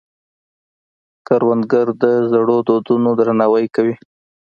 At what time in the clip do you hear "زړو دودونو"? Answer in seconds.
2.31-3.09